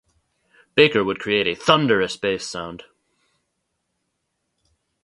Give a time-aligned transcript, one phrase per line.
[0.73, 2.85] Baker would create a thunderous bass sound.